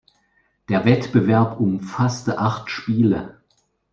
Der 0.67 0.83
Wettbewerb 0.83 1.59
umfasste 1.59 2.39
acht 2.39 2.71
Spiele. 2.71 3.39